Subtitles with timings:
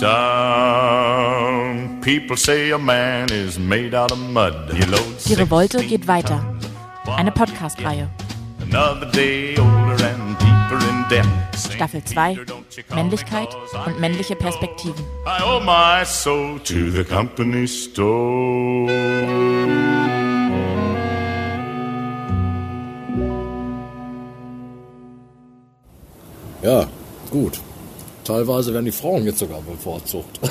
[0.00, 0.04] Die
[5.34, 6.54] Revolte 16 geht weiter.
[7.16, 8.08] Eine Podcast-Reihe.
[8.60, 11.26] Another day older and deeper in debt.
[11.74, 12.38] Staffel 2.
[12.94, 13.48] Männlichkeit
[13.86, 15.04] und männliche Perspektiven.
[15.26, 18.92] I owe my soul to the company store.
[26.62, 26.86] Ja,
[27.30, 27.60] gut.
[28.28, 30.38] Teilweise werden die Frauen jetzt sogar bevorzugt.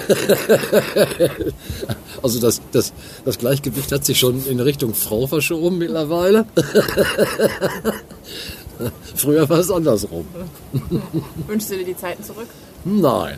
[2.24, 2.92] also das, das,
[3.24, 6.48] das Gleichgewicht hat sich schon in Richtung Frau verschoben mittlerweile.
[9.16, 10.26] Früher war es andersrum.
[11.48, 12.48] Wünschst du dir die Zeiten zurück?
[12.84, 13.38] Nein,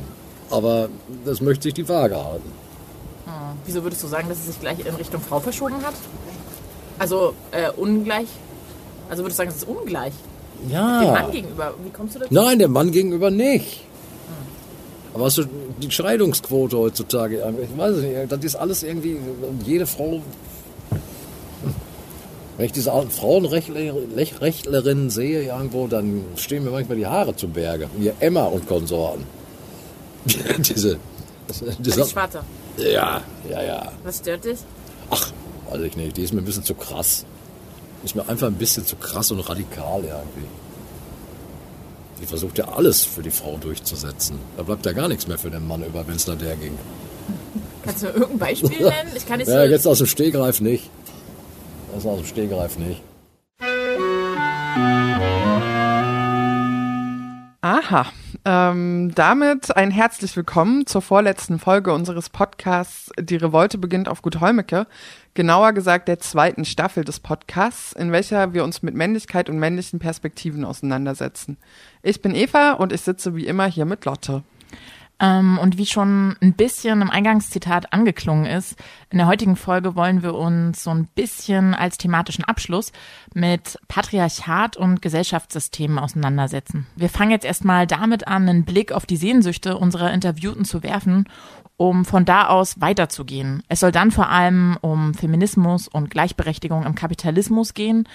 [0.50, 0.88] aber
[1.26, 2.50] das möchte ich die Waage halten.
[3.66, 5.96] Wieso würdest du sagen, dass es sich gleich in Richtung Frau verschoben hat?
[6.98, 8.30] Also äh, ungleich?
[9.10, 10.14] Also würdest du sagen, es ist ungleich?
[10.64, 11.12] Dem Ja.
[11.12, 11.74] Mann gegenüber.
[11.84, 12.34] Wie kommst du dazu?
[12.34, 13.84] Nein, dem Mann gegenüber nicht.
[15.20, 15.44] Aber du
[15.82, 17.44] die Scheidungsquote heutzutage?
[17.62, 19.18] Ich weiß es nicht, das ist alles irgendwie,
[19.66, 20.22] jede Frau.
[22.56, 27.90] Wenn ich diese alten Frauenrechtlerinnen sehe irgendwo, dann stehen mir manchmal die Haare zu Berge.
[27.98, 29.26] Wie Emma und Konsorten.
[30.60, 30.98] diese,
[31.80, 32.44] diese, ist schwarzer.
[32.78, 33.92] ja, ja, ja.
[34.04, 34.60] Was stört dich?
[35.10, 35.32] Ach,
[35.70, 37.26] weiß ich nicht, die ist mir ein bisschen zu krass.
[38.04, 40.48] Ist mir einfach ein bisschen zu krass und radikal irgendwie.
[42.22, 44.38] Die versucht ja alles für die Frau durchzusetzen.
[44.58, 46.78] Da bleibt ja gar nichts mehr für den Mann über, wenn es nach der ging.
[47.84, 49.12] Kannst du mir irgendein Beispiel nennen?
[49.16, 49.72] Ich kann nicht Ja, so.
[49.72, 50.90] jetzt aus dem Stegreif nicht.
[51.94, 53.02] Das aus dem Stegreif nicht.
[57.72, 58.08] Aha.
[58.46, 64.40] Ähm, damit ein herzlich willkommen zur vorletzten Folge unseres Podcasts Die Revolte beginnt auf Gut
[64.40, 64.88] Holmecke.
[65.36, 70.00] Genauer gesagt der zweiten Staffel des Podcasts, in welcher wir uns mit Männlichkeit und männlichen
[70.00, 71.58] Perspektiven auseinandersetzen.
[72.02, 74.42] Ich bin Eva und ich sitze wie immer hier mit Lotte.
[75.20, 78.78] Ähm, und wie schon ein bisschen im Eingangszitat angeklungen ist,
[79.12, 82.92] in der heutigen Folge wollen wir uns so ein bisschen als thematischen Abschluss
[83.34, 86.86] mit Patriarchat und Gesellschaftssystemen auseinandersetzen.
[86.96, 91.26] Wir fangen jetzt erstmal damit an, einen Blick auf die Sehnsüchte unserer Interviewten zu werfen,
[91.80, 93.64] um von da aus weiterzugehen.
[93.70, 98.06] Es soll dann vor allem um Feminismus und Gleichberechtigung im Kapitalismus gehen,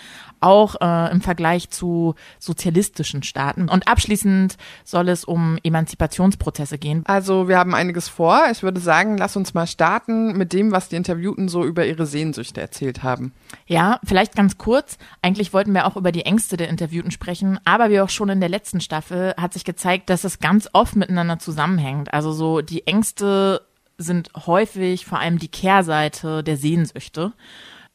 [0.41, 3.71] auch äh, im Vergleich zu sozialistischen Staaten.
[3.71, 7.04] Und abschließend soll es um Emanzipationsprozesse gehen.
[7.06, 8.43] Also wir haben einiges vor.
[8.53, 12.06] Ich würde sagen, lass uns mal starten mit dem, was die Interviewten so über ihre
[12.06, 13.33] Sehnsüchte erzählt haben.
[13.67, 14.99] Ja, vielleicht ganz kurz.
[15.22, 18.41] Eigentlich wollten wir auch über die Ängste der Interviewten sprechen, aber wie auch schon in
[18.41, 22.12] der letzten Staffel hat sich gezeigt, dass es ganz oft miteinander zusammenhängt.
[22.12, 23.62] Also so die Ängste
[23.99, 27.33] sind häufig vor allem die Kehrseite der Sehnsüchte.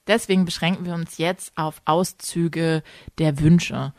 [0.07, 2.81] Deswegen beschränken wir uns jetzt auf Auszüge
[3.19, 3.93] der Wünsche.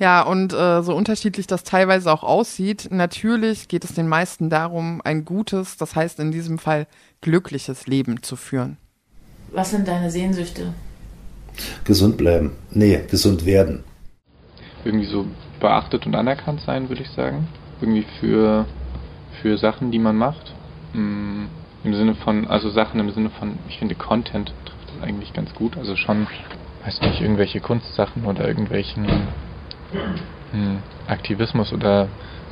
[0.00, 5.02] Ja, und äh, so unterschiedlich das teilweise auch aussieht, natürlich geht es den meisten darum,
[5.04, 6.86] ein gutes, das heißt in diesem Fall
[7.20, 8.78] glückliches Leben zu führen.
[9.52, 10.72] Was sind deine Sehnsüchte?
[11.84, 12.56] Gesund bleiben.
[12.70, 13.84] Nee, gesund werden.
[14.86, 15.26] irgendwie so
[15.60, 17.46] beachtet und anerkannt sein, würde ich sagen.
[17.82, 18.64] Irgendwie für,
[19.42, 20.54] für Sachen, die man macht.
[20.94, 21.44] Mm,
[21.84, 25.52] Im Sinne von, also Sachen im Sinne von, ich finde Content trifft das eigentlich ganz
[25.52, 25.76] gut.
[25.76, 26.26] Also schon,
[26.86, 29.06] weiß nicht, irgendwelche Kunstsachen oder irgendwelchen
[31.06, 32.08] Aktivismus oder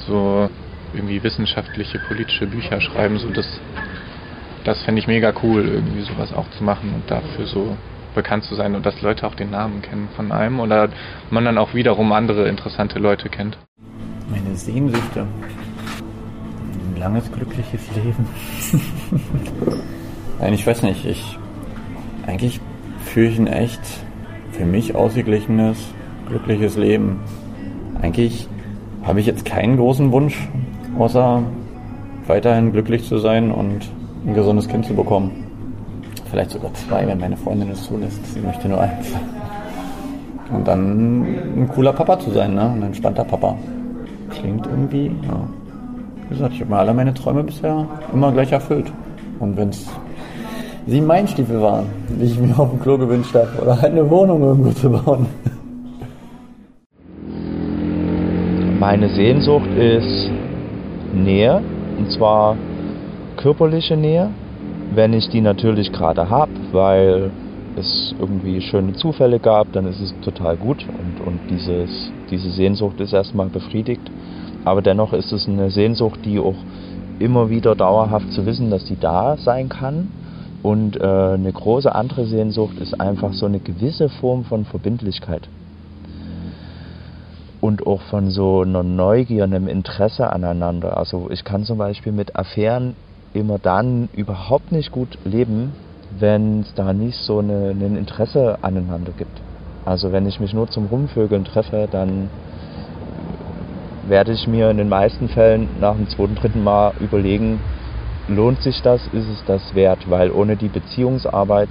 [0.07, 0.49] so
[0.95, 3.47] irgendwie wissenschaftliche, politische Bücher schreiben, so das,
[4.65, 7.77] das fände ich mega cool, irgendwie sowas auch zu machen und dafür so
[8.15, 10.89] bekannt zu sein und dass Leute auch den Namen kennen von einem oder
[11.31, 13.59] man dann auch wiederum andere interessante Leute kennt.
[14.31, 15.21] Meine Sehnsüchte.
[15.21, 18.27] Ein langes, glückliches Leben.
[20.41, 21.05] Nein, ich weiß nicht.
[21.05, 21.39] Ich,
[22.27, 22.61] eigentlich
[23.05, 23.81] führe ich ein echt
[24.53, 25.95] für mich ausgeglichenes,
[26.29, 27.21] glückliches Leben.
[28.01, 28.49] Eigentlich
[29.03, 30.49] habe ich jetzt keinen großen Wunsch,
[30.99, 31.43] außer
[32.27, 33.89] weiterhin glücklich zu sein und
[34.27, 35.45] ein gesundes Kind zu bekommen.
[36.31, 38.35] Vielleicht sogar zwei, wenn meine Freundin es zulässt.
[38.35, 39.07] Sie möchte nur eins.
[40.53, 42.71] Und dann ein cooler Papa zu sein, ne?
[42.71, 43.57] Ein entspannter Papa.
[44.31, 45.41] Klingt irgendwie, ja.
[46.29, 48.93] Wie gesagt, ich habe mir alle meine Träume bisher immer gleich erfüllt.
[49.41, 49.87] Und wenn es
[50.87, 54.43] sieben Meilenstiefel waren, die ich mir auf dem Klo gewünscht habe, oder halt eine Wohnung
[54.43, 55.27] irgendwo zu bauen.
[58.91, 60.31] Meine Sehnsucht ist
[61.13, 61.61] Nähe,
[61.99, 62.57] und zwar
[63.37, 64.31] körperliche Nähe,
[64.95, 67.31] wenn ich die natürlich gerade habe, weil
[67.77, 72.99] es irgendwie schöne Zufälle gab, dann ist es total gut und, und dieses, diese Sehnsucht
[73.01, 74.11] ist erstmal befriedigt.
[74.65, 76.57] Aber dennoch ist es eine Sehnsucht, die auch
[77.19, 80.09] immer wieder dauerhaft zu wissen, dass die da sein kann.
[80.63, 85.47] Und äh, eine große andere Sehnsucht ist einfach so eine gewisse Form von Verbindlichkeit.
[87.61, 90.97] Und auch von so einer Neugier, einem Interesse aneinander.
[90.97, 92.95] Also ich kann zum Beispiel mit Affären
[93.35, 95.73] immer dann überhaupt nicht gut leben,
[96.19, 99.41] wenn es da nicht so eine, ein Interesse aneinander gibt.
[99.85, 102.29] Also wenn ich mich nur zum Rumvögeln treffe, dann
[104.07, 107.61] werde ich mir in den meisten Fällen nach dem zweiten, dritten Mal überlegen,
[108.29, 109.99] lohnt sich das, ist es das wert?
[110.09, 111.69] Weil ohne die Beziehungsarbeit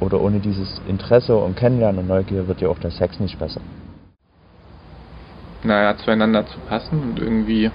[0.00, 3.60] oder ohne dieses Interesse und Kennenlernen und Neugier wird ja auch der Sex nicht besser.
[5.64, 7.70] Naja, zueinander zu passen und irgendwie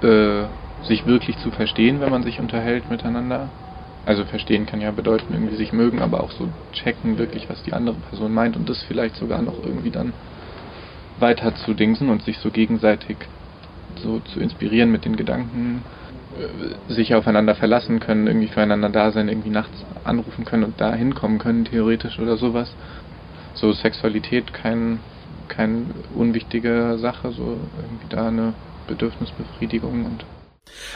[0.00, 0.46] äh,
[0.82, 3.50] sich wirklich zu verstehen, wenn man sich unterhält miteinander.
[4.04, 7.72] Also verstehen kann ja bedeuten, irgendwie sich mögen, aber auch so checken wirklich, was die
[7.72, 10.12] andere Person meint und das vielleicht sogar noch irgendwie dann
[11.18, 13.18] weiter zu dingsen und sich so gegenseitig
[14.00, 15.84] so zu inspirieren mit den Gedanken,
[16.36, 20.94] äh, sich aufeinander verlassen können, irgendwie füreinander da sein, irgendwie nachts anrufen können und da
[20.94, 22.74] hinkommen können, theoretisch oder sowas.
[23.54, 25.00] So Sexualität kein,
[25.54, 28.54] kein unwichtige Sache, so irgendwie da eine
[28.88, 30.24] Bedürfnisbefriedigung und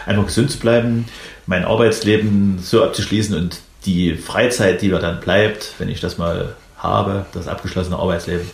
[0.06, 1.06] einfach gesund zu bleiben,
[1.46, 6.56] mein Arbeitsleben so abzuschließen und die Freizeit, die mir dann bleibt, wenn ich das mal
[6.76, 8.46] habe, das abgeschlossene Arbeitsleben,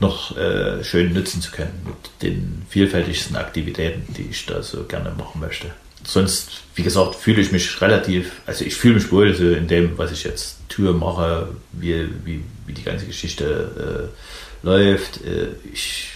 [0.00, 5.12] noch äh, schön nutzen zu können mit den vielfältigsten Aktivitäten, die ich da so gerne
[5.16, 5.68] machen möchte.
[6.04, 9.98] Sonst, wie gesagt, fühle ich mich relativ, also ich fühle mich wohl so in dem,
[9.98, 14.16] was ich jetzt tue, mache, wie, wie, wie die ganze Geschichte äh,
[14.66, 15.24] läuft.
[15.24, 16.10] Äh, ich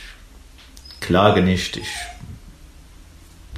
[1.00, 1.88] klage nicht, ich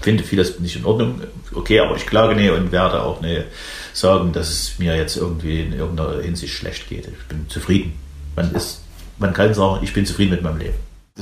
[0.00, 1.20] finde vieles nicht in Ordnung,
[1.54, 3.44] okay, aber ich klage nicht und werde auch nicht
[3.92, 7.08] sagen, dass es mir jetzt irgendwie in irgendeiner Hinsicht schlecht geht.
[7.08, 7.98] Ich bin zufrieden.
[8.36, 8.82] Man ist,
[9.18, 10.74] man kann sagen, ich bin zufrieden mit meinem Leben.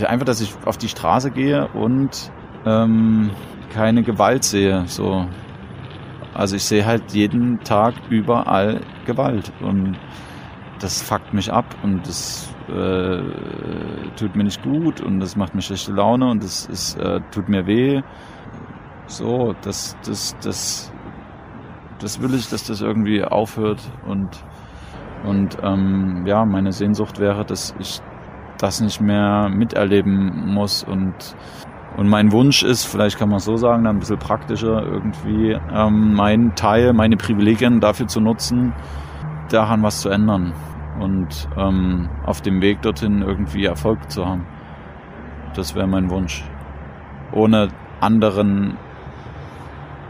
[0.05, 2.31] Einfach, dass ich auf die Straße gehe und
[2.64, 3.31] ähm,
[3.72, 4.84] keine Gewalt sehe.
[4.87, 5.26] So,
[6.32, 9.96] also ich sehe halt jeden Tag überall Gewalt und
[10.78, 15.61] das fuckt mich ab und das äh, tut mir nicht gut und das macht mir
[15.61, 18.00] schlechte Laune und das ist, äh, tut mir weh.
[19.06, 20.93] So, das, das, das,
[21.99, 24.28] das will ich, dass das irgendwie aufhört und,
[25.25, 28.00] und ähm, ja, meine Sehnsucht wäre, dass ich
[28.58, 31.37] das nicht mehr miterleben muss und
[31.96, 36.14] und mein Wunsch ist, vielleicht kann man so sagen, dann ein bisschen praktischer, irgendwie ähm,
[36.14, 38.72] meinen Teil, meine Privilegien dafür zu nutzen,
[39.50, 40.55] daran was zu ändern
[41.00, 44.47] und ähm, auf dem Weg dorthin irgendwie Erfolg zu haben.
[45.55, 46.44] Das wäre mein Wunsch.
[47.32, 47.69] Ohne
[48.00, 48.76] anderen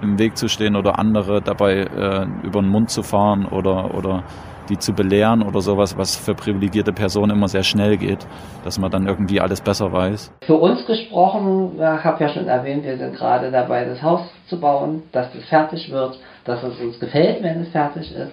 [0.02, 4.24] im Weg zu stehen oder andere dabei äh, über den Mund zu fahren oder, oder
[4.70, 8.26] die zu belehren oder sowas, was für privilegierte Personen immer sehr schnell geht,
[8.64, 10.32] dass man dann irgendwie alles besser weiß.
[10.42, 14.60] Für uns gesprochen, ich habe ja schon erwähnt, wir sind gerade dabei, das Haus zu
[14.60, 18.32] bauen, dass es fertig wird, dass es uns gefällt, wenn es fertig ist,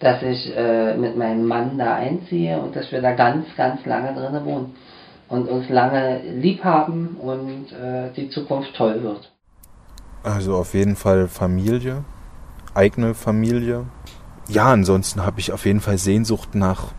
[0.00, 4.14] dass ich äh, mit meinem Mann da einziehe und dass wir da ganz, ganz lange
[4.14, 4.74] drinnen wohnen
[5.28, 9.32] und uns lange lieb haben und äh, die Zukunft toll wird.
[10.22, 12.04] Also auf jeden Fall Familie,
[12.74, 13.86] eigene Familie.
[14.48, 16.92] Ja, ansonsten habe ich auf jeden Fall Sehnsucht nach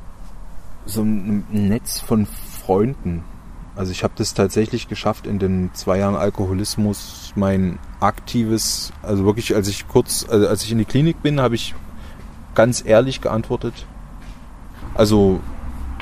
[0.85, 3.23] so einem Netz von Freunden.
[3.75, 9.55] Also ich habe das tatsächlich geschafft, in den zwei Jahren Alkoholismus mein aktives, also wirklich,
[9.55, 11.75] als ich kurz, also als ich in die Klinik bin, habe ich
[12.55, 13.85] ganz ehrlich geantwortet.
[14.95, 15.39] Also,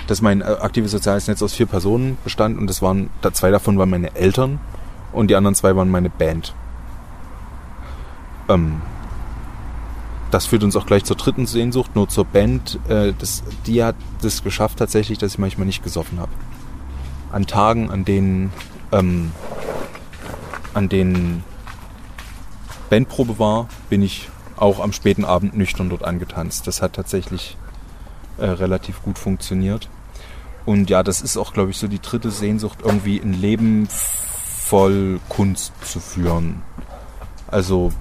[0.07, 3.89] dass mein aktives soziales Netz aus vier Personen bestand und das waren, zwei davon waren
[3.89, 4.59] meine Eltern
[5.11, 6.53] und die anderen zwei waren meine Band.
[8.49, 8.81] Ähm,
[10.31, 12.79] das führt uns auch gleich zur dritten Sehnsucht, nur zur Band.
[12.89, 16.31] Äh, das, die hat es geschafft tatsächlich, dass ich manchmal nicht gesoffen habe.
[17.31, 18.51] An Tagen, an denen,
[18.91, 19.31] ähm,
[20.73, 21.43] an denen
[22.89, 26.67] Bandprobe war, bin ich auch am späten Abend nüchtern dort angetanzt.
[26.67, 27.57] Das hat tatsächlich
[28.37, 29.89] äh, relativ gut funktioniert.
[30.65, 35.19] Und ja, das ist auch, glaube ich, so die dritte Sehnsucht, irgendwie ein Leben voll
[35.29, 36.61] Kunst zu führen.
[37.47, 37.93] Also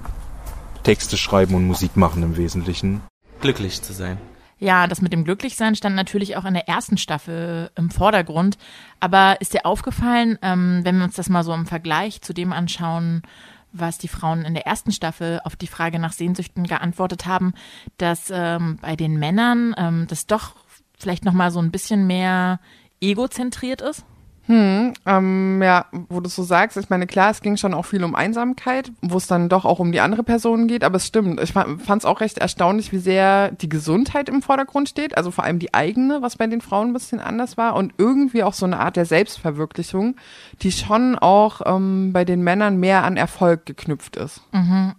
[0.83, 3.01] Texte schreiben und Musik machen im Wesentlichen.
[3.39, 4.17] Glücklich zu sein.
[4.59, 8.57] Ja, das mit dem Glücklichsein stand natürlich auch in der ersten Staffel im Vordergrund.
[8.99, 12.51] Aber ist dir aufgefallen, ähm, wenn wir uns das mal so im Vergleich zu dem
[12.51, 13.21] anschauen,
[13.71, 17.53] was die Frauen in der ersten Staffel auf die Frage nach Sehnsüchten geantwortet haben,
[17.97, 20.55] dass ähm, bei den Männern ähm, das doch
[20.97, 22.59] vielleicht noch mal so ein bisschen mehr
[23.01, 24.05] egozentriert ist?
[24.47, 28.03] Hm, ähm, ja, wo du so sagst, ich meine, klar, es ging schon auch viel
[28.03, 31.41] um Einsamkeit, wo es dann doch auch um die andere Person geht, aber es stimmt.
[31.41, 35.43] Ich fand es auch recht erstaunlich, wie sehr die Gesundheit im Vordergrund steht, also vor
[35.43, 38.65] allem die eigene, was bei den Frauen ein bisschen anders war und irgendwie auch so
[38.65, 40.15] eine Art der Selbstverwirklichung,
[40.61, 44.41] die schon auch ähm, bei den Männern mehr an Erfolg geknüpft ist.
[44.53, 44.93] Mhm.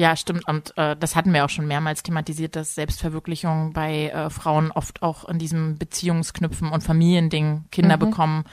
[0.00, 0.48] Ja, stimmt.
[0.48, 5.02] Und äh, das hatten wir auch schon mehrmals thematisiert, dass Selbstverwirklichung bei äh, Frauen oft
[5.02, 8.00] auch in diesem Beziehungsknüpfen und Familiending Kinder mhm.
[8.00, 8.44] bekommen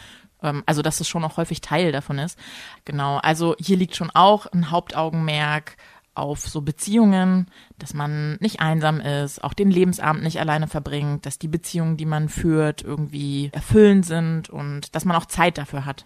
[0.43, 2.37] Ähm, also, dass es schon auch häufig Teil davon ist.
[2.83, 3.17] Genau.
[3.19, 5.77] Also, hier liegt schon auch ein Hauptaugenmerk
[6.15, 7.47] auf so Beziehungen,
[7.79, 12.05] dass man nicht einsam ist, auch den Lebensabend nicht alleine verbringt, dass die Beziehungen, die
[12.05, 16.05] man führt, irgendwie erfüllend sind und dass man auch Zeit dafür hat.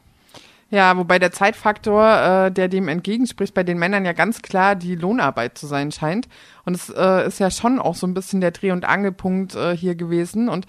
[0.71, 4.95] Ja, wobei der Zeitfaktor, äh, der dem entgegenspricht, bei den Männern ja ganz klar die
[4.95, 6.29] Lohnarbeit zu sein scheint.
[6.63, 9.75] Und es äh, ist ja schon auch so ein bisschen der Dreh- und Angelpunkt äh,
[9.75, 10.47] hier gewesen.
[10.47, 10.65] Und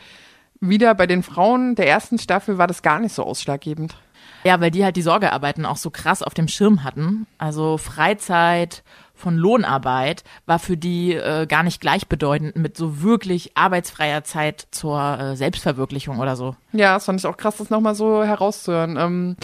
[0.61, 3.95] wieder bei den Frauen der ersten Staffel war das gar nicht so ausschlaggebend.
[4.45, 7.29] Ja, weil die halt die Sorgearbeiten auch so krass auf dem Schirm hatten.
[7.39, 8.83] Also Freizeit
[9.15, 15.01] von Lohnarbeit war für die äh, gar nicht gleichbedeutend mit so wirklich arbeitsfreier Zeit zur
[15.01, 16.57] äh, Selbstverwirklichung oder so.
[16.73, 18.97] Ja, das fand ich auch krass, das nochmal so herauszuhören.
[18.99, 19.37] Ähm,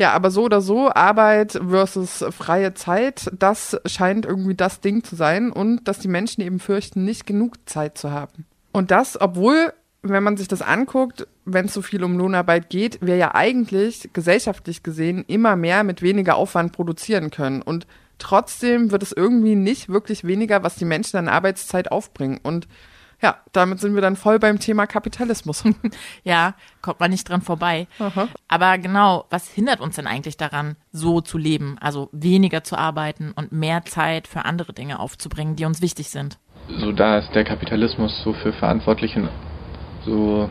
[0.00, 5.14] ja, aber so oder so, Arbeit versus freie Zeit, das scheint irgendwie das Ding zu
[5.14, 8.46] sein und dass die Menschen eben fürchten, nicht genug Zeit zu haben.
[8.72, 12.98] Und das, obwohl, wenn man sich das anguckt, wenn es so viel um Lohnarbeit geht,
[13.02, 17.60] wir ja eigentlich gesellschaftlich gesehen immer mehr mit weniger Aufwand produzieren können.
[17.60, 17.86] Und
[18.18, 22.40] trotzdem wird es irgendwie nicht wirklich weniger, was die Menschen an Arbeitszeit aufbringen.
[22.42, 22.68] Und
[23.22, 25.64] ja, damit sind wir dann voll beim Thema Kapitalismus.
[26.24, 27.86] ja, kommt man nicht dran vorbei.
[27.98, 28.28] Aha.
[28.48, 31.76] Aber genau, was hindert uns denn eigentlich daran, so zu leben?
[31.80, 36.38] Also weniger zu arbeiten und mehr Zeit für andere Dinge aufzubringen, die uns wichtig sind.
[36.78, 39.28] So da ist der Kapitalismus so für Verantwortlichen
[40.04, 40.48] so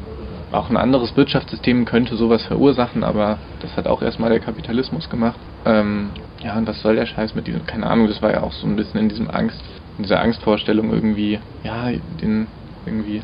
[0.52, 5.40] auch ein anderes Wirtschaftssystem könnte sowas verursachen, aber das hat auch erstmal der Kapitalismus gemacht.
[5.66, 6.10] Ähm,
[6.44, 8.66] ja, und was soll der Scheiß mit diesem, keine Ahnung, das war ja auch so
[8.66, 9.62] ein bisschen in diesem Angst,
[10.00, 11.92] in dieser Angstvorstellung irgendwie, ja,
[12.22, 12.48] den
[12.86, 13.22] irgendwie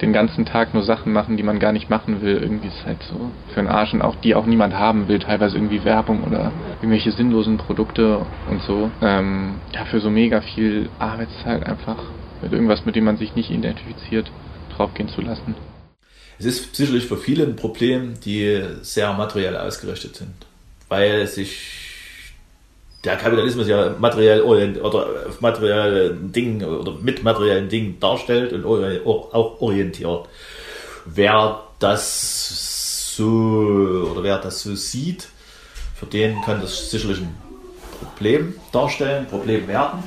[0.00, 2.38] den ganzen Tag nur Sachen machen, die man gar nicht machen will.
[2.38, 5.20] Irgendwie ist halt so für einen Arsch und auch die auch niemand haben will.
[5.20, 8.90] Teilweise irgendwie Werbung oder irgendwelche sinnlosen Produkte und so.
[9.00, 11.98] Ähm, ja, für so mega viel Arbeitszeit einfach
[12.42, 14.28] mit irgendwas, mit dem man sich nicht identifiziert,
[14.76, 15.54] draufgehen zu lassen.
[16.40, 20.34] Es ist sicherlich für viele ein Problem, die sehr materiell ausgerichtet sind,
[20.88, 21.87] weil sich
[23.04, 25.06] der Kapitalismus ja materiell oder
[25.40, 30.28] materiellen Dingen oder mit materiellen Dingen darstellt und auch orientiert.
[31.04, 35.28] Wer das so oder wer das so sieht,
[35.94, 37.36] für den kann das sicherlich ein
[38.00, 40.02] Problem darstellen, Problem werden,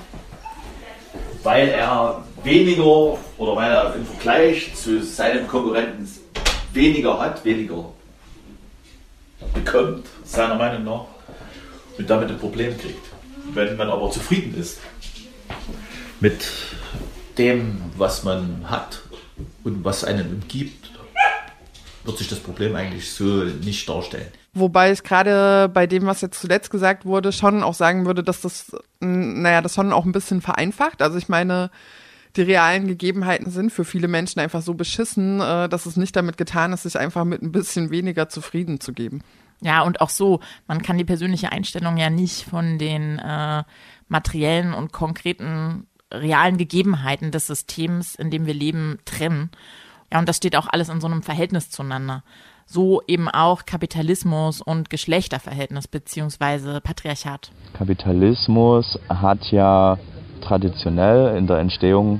[1.44, 6.08] weil er weniger oder weil er im Vergleich zu seinem Konkurrenten
[6.74, 7.86] weniger hat, weniger
[9.54, 11.06] bekommt, seiner Meinung nach
[11.98, 13.06] und damit ein Problem kriegt.
[13.54, 14.80] Wenn man aber zufrieden ist
[16.20, 16.46] mit
[17.38, 19.02] dem, was man hat
[19.64, 20.92] und was einen umgibt,
[22.04, 24.32] wird sich das Problem eigentlich so nicht darstellen.
[24.54, 28.42] Wobei ich gerade bei dem, was jetzt zuletzt gesagt wurde, schon auch sagen würde, dass
[28.42, 31.02] das, naja, das schon auch ein bisschen vereinfacht.
[31.02, 31.72] Also ich meine,
[32.36, 36.38] die realen Gegebenheiten sind für viele Menschen einfach so beschissen, äh, dass es nicht damit
[36.38, 39.22] getan ist, sich einfach mit ein bisschen weniger zufrieden zu geben.
[39.62, 43.64] Ja, und auch so, man kann die persönliche Einstellung ja nicht von den äh,
[44.08, 49.52] materiellen und konkreten realen Gegebenheiten des Systems, in dem wir leben, trennen.
[50.12, 52.24] Ja, und das steht auch alles in so einem Verhältnis zueinander.
[52.66, 57.52] So eben auch Kapitalismus und Geschlechterverhältnis beziehungsweise Patriarchat.
[57.74, 59.98] Kapitalismus hat ja
[60.42, 62.20] traditionell in der Entstehung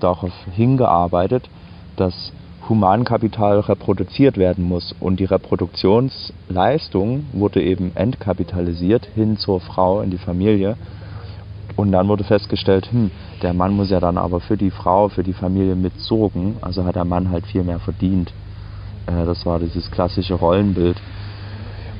[0.00, 1.48] darauf hingearbeitet,
[1.96, 2.32] dass
[2.68, 4.94] Humankapital reproduziert werden muss.
[5.00, 10.76] Und die Reproduktionsleistung wurde eben entkapitalisiert hin zur Frau in die Familie.
[11.76, 13.10] Und dann wurde festgestellt, hm,
[13.42, 16.56] der Mann muss ja dann aber für die Frau, für die Familie mitsorgen.
[16.60, 18.32] Also hat der Mann halt viel mehr verdient.
[19.06, 20.96] Äh, das war dieses klassische Rollenbild.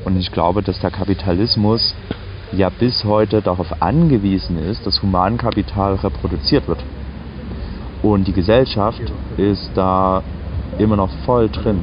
[0.04, 1.94] Und ich glaube, dass der Kapitalismus
[2.52, 6.82] ja bis heute darauf angewiesen ist, dass Humankapital reproduziert wird.
[8.02, 9.02] Und die Gesellschaft
[9.36, 10.22] ist da
[10.78, 11.82] immer noch voll drin.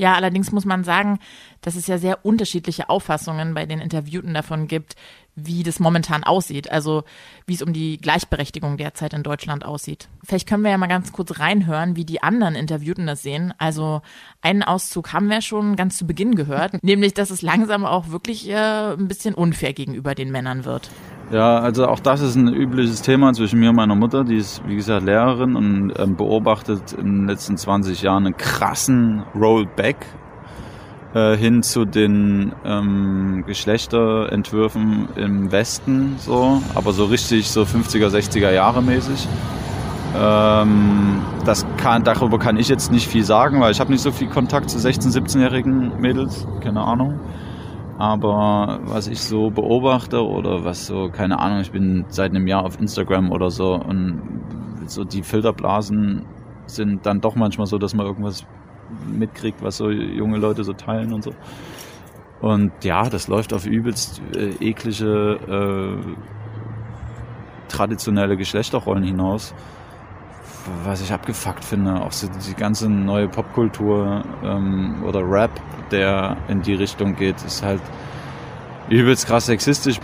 [0.00, 1.18] Ja, allerdings muss man sagen,
[1.60, 4.96] dass es ja sehr unterschiedliche Auffassungen bei den Interviewten davon gibt,
[5.34, 7.04] wie das momentan aussieht, also
[7.46, 10.08] wie es um die Gleichberechtigung derzeit in Deutschland aussieht.
[10.24, 13.52] Vielleicht können wir ja mal ganz kurz reinhören, wie die anderen Interviewten das sehen.
[13.58, 14.00] Also
[14.40, 18.48] einen Auszug haben wir schon ganz zu Beginn gehört, nämlich dass es langsam auch wirklich
[18.48, 20.90] äh, ein bisschen unfair gegenüber den Männern wird.
[21.30, 24.24] Ja, also auch das ist ein übliches Thema zwischen mir und meiner Mutter.
[24.24, 29.22] Die ist, wie gesagt, Lehrerin und ähm, beobachtet in den letzten 20 Jahren einen krassen
[29.34, 30.06] Rollback
[31.14, 38.50] äh, hin zu den ähm, Geschlechterentwürfen im Westen, so, aber so richtig so 50er, 60er
[38.50, 39.28] Jahre mäßig.
[40.16, 44.10] Ähm, das kann, darüber kann ich jetzt nicht viel sagen, weil ich habe nicht so
[44.10, 47.20] viel Kontakt zu 16-, 17-jährigen Mädels, keine Ahnung.
[48.00, 52.64] Aber was ich so beobachte oder was so, keine Ahnung, ich bin seit einem Jahr
[52.64, 54.22] auf Instagram oder so und
[54.86, 56.24] so die Filterblasen
[56.64, 58.46] sind dann doch manchmal so, dass man irgendwas
[59.06, 61.32] mitkriegt, was so junge Leute so teilen und so.
[62.40, 66.14] Und ja, das läuft auf übelst äh, eklige äh,
[67.68, 69.54] traditionelle Geschlechterrollen hinaus,
[70.84, 72.02] was ich abgefuckt finde.
[72.02, 75.50] Auch so die ganze neue Popkultur ähm, oder Rap,
[75.90, 77.82] der in die Richtung geht, ist halt
[78.88, 80.00] übelst krass sexistisch.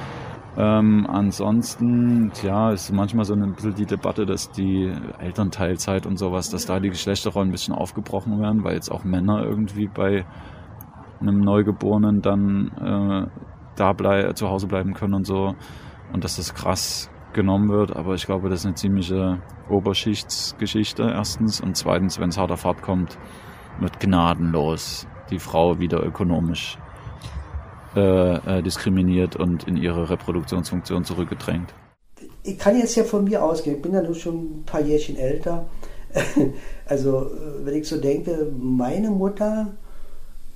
[0.59, 6.49] Ähm, ansonsten, ja, ist manchmal so ein bisschen die Debatte, dass die Elternteilzeit und sowas,
[6.49, 10.25] dass da die Geschlechterrollen ein bisschen aufgebrochen werden, weil jetzt auch Männer irgendwie bei
[11.21, 13.27] einem Neugeborenen dann äh,
[13.77, 15.55] da blei zu Hause bleiben können und so.
[16.13, 19.39] Und dass das krass genommen wird, aber ich glaube, das ist eine ziemliche
[19.71, 23.17] Oberschichtsgeschichte erstens und zweitens, wenn es hart auf hart kommt,
[23.79, 26.79] wird gnadenlos die Frau wieder ökonomisch
[27.95, 31.73] äh, äh, diskriminiert und in ihre Reproduktionsfunktion zurückgedrängt.
[32.43, 35.17] Ich kann jetzt ja von mir ausgehen, ich bin ja nur schon ein paar Jährchen
[35.17, 35.67] älter.
[36.89, 39.67] Also, äh, wenn ich so denke, meine Mutter,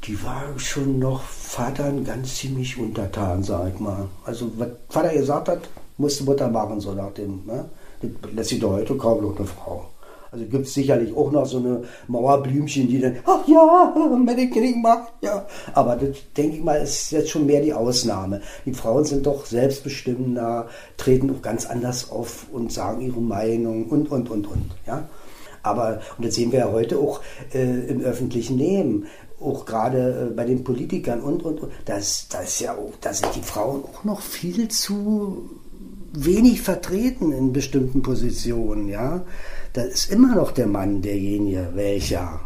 [0.05, 4.07] die war schon noch Vatern ganz ziemlich untertan, sag ich mal.
[4.25, 5.69] Also, was Vater gesagt hat,
[6.01, 7.67] musste Mutter machen, so nach dem, ne?
[8.01, 9.85] Das lässt sich doch heute kaum noch eine Frau.
[10.33, 13.93] Also gibt es sicherlich auch noch so eine Mauerblümchen, die dann, ach ja,
[14.53, 15.45] Krieg macht, ja.
[15.75, 18.41] Aber das, denke ich mal, ist jetzt schon mehr die Ausnahme.
[18.65, 24.11] Die Frauen sind doch selbstbestimmender, treten auch ganz anders auf und sagen ihre Meinung und,
[24.11, 25.09] und, und, und, ja.
[25.63, 27.21] Aber, und das sehen wir ja heute auch
[27.53, 29.07] äh, im öffentlichen Leben,
[29.41, 33.35] auch gerade äh, bei den Politikern und, und, und, das, das ja auch, da sind
[33.35, 35.51] die Frauen auch noch viel zu
[36.13, 39.23] wenig vertreten in bestimmten Positionen, ja.
[39.73, 42.41] Da ist immer noch der Mann derjenige, welcher.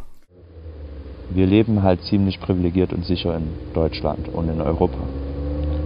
[1.30, 4.98] Wir leben halt ziemlich privilegiert und sicher in Deutschland und in Europa,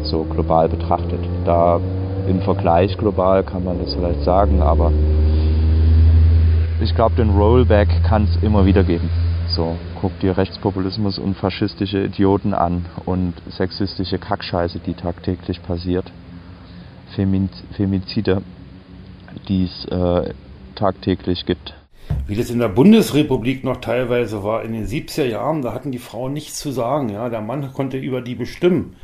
[0.02, 1.20] so global betrachtet.
[1.44, 1.80] Da
[2.28, 4.92] im Vergleich global kann man das vielleicht sagen, aber
[6.82, 9.08] ich glaube, den Rollback kann es immer wieder geben.
[9.48, 16.04] So, guck dir Rechtspopulismus und faschistische Idioten an und sexistische Kackscheiße, die tagtäglich passiert.
[17.14, 18.42] Femizide,
[19.48, 20.34] die es äh,
[20.74, 21.74] tagtäglich gibt.
[22.26, 25.98] Wie das in der Bundesrepublik noch teilweise war, in den 70er Jahren, da hatten die
[25.98, 27.08] Frauen nichts zu sagen.
[27.10, 27.28] Ja?
[27.28, 28.96] Der Mann konnte über die bestimmen.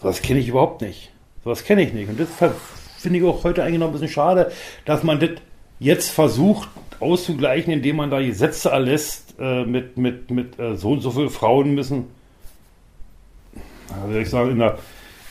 [0.00, 1.10] Sowas kenne ich überhaupt nicht.
[1.44, 2.08] Sowas kenne ich nicht.
[2.08, 2.28] Und das
[2.98, 4.50] finde ich auch heute eigentlich noch ein bisschen schade,
[4.84, 5.30] dass man das
[5.78, 6.68] jetzt versucht
[7.00, 11.30] auszugleichen, indem man da Gesetze erlässt äh, mit, mit, mit äh, so und so viele
[11.30, 12.06] Frauen müssen,
[14.02, 14.78] also ich sage, in der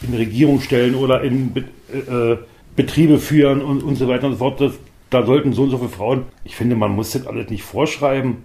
[0.02, 1.56] in Regierungsstellen oder in
[1.92, 2.38] äh,
[2.76, 4.62] Betriebe führen und, und so weiter und so fort.
[4.62, 4.74] Das,
[5.10, 6.26] da sollten so und so viele Frauen.
[6.44, 8.44] Ich finde, man muss das alles nicht vorschreiben.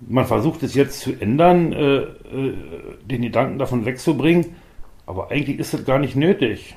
[0.00, 2.06] Man versucht es jetzt zu ändern, äh, äh,
[3.04, 4.56] den Gedanken davon wegzubringen,
[5.06, 6.76] aber eigentlich ist das gar nicht nötig.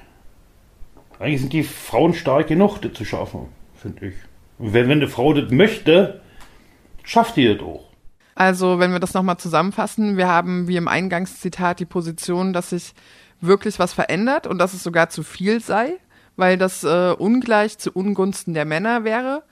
[1.19, 4.13] Eigentlich sind die Frauen stark genug, das zu schaffen, finde ich.
[4.57, 6.21] Und wenn, wenn eine Frau das möchte,
[7.03, 7.89] schafft die das auch.
[8.35, 12.93] Also, wenn wir das nochmal zusammenfassen, wir haben wie im Eingangszitat die Position, dass sich
[13.41, 15.93] wirklich was verändert und dass es sogar zu viel sei,
[16.35, 19.43] weil das äh, ungleich zu Ungunsten der Männer wäre.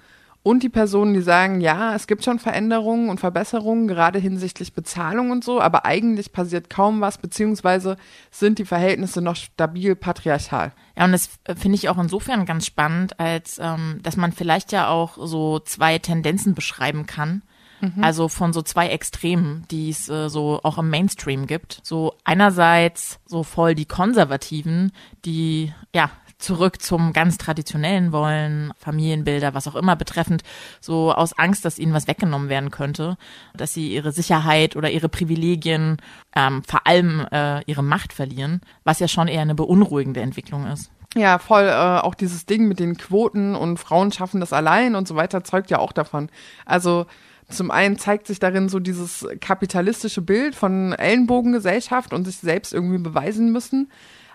[0.43, 5.29] Und die Personen, die sagen, ja, es gibt schon Veränderungen und Verbesserungen, gerade hinsichtlich Bezahlung
[5.29, 7.97] und so, aber eigentlich passiert kaum was, beziehungsweise
[8.31, 10.71] sind die Verhältnisse noch stabil patriarchal.
[10.97, 14.71] Ja, und das äh, finde ich auch insofern ganz spannend, als ähm, dass man vielleicht
[14.71, 17.41] ja auch so zwei Tendenzen beschreiben kann.
[17.79, 18.03] Mhm.
[18.03, 21.79] Also von so zwei Extremen, die es äh, so auch im Mainstream gibt.
[21.83, 24.91] So einerseits so voll die Konservativen,
[25.25, 30.43] die ja zurück zum ganz traditionellen wollen, Familienbilder, was auch immer betreffend,
[30.79, 33.17] so aus Angst, dass ihnen was weggenommen werden könnte,
[33.55, 35.97] dass sie ihre Sicherheit oder ihre Privilegien,
[36.35, 40.91] ähm, vor allem äh, ihre Macht verlieren, was ja schon eher eine beunruhigende Entwicklung ist.
[41.15, 41.63] Ja, voll.
[41.63, 45.43] Äh, auch dieses Ding mit den Quoten und Frauen schaffen das allein und so weiter
[45.43, 46.29] zeugt ja auch davon.
[46.65, 47.07] Also
[47.49, 52.97] zum einen zeigt sich darin so dieses kapitalistische Bild von Ellenbogengesellschaft und sich selbst irgendwie
[52.97, 53.89] beweisen müssen.